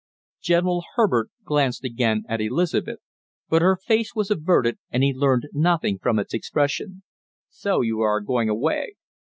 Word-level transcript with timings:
General 0.41 0.83
Herbert 0.95 1.29
glanced 1.45 1.83
again 1.83 2.23
at 2.27 2.41
Elizabeth, 2.41 3.01
but 3.49 3.61
her 3.61 3.75
face 3.79 4.15
was 4.15 4.31
averted 4.31 4.79
and 4.89 5.03
he 5.03 5.13
learned 5.13 5.49
nothing 5.53 5.99
from 5.99 6.17
its 6.17 6.33
expression. 6.33 7.03
"So 7.49 7.81
you 7.81 7.99
are 7.99 8.19
going 8.19 8.49
away! 8.49 8.93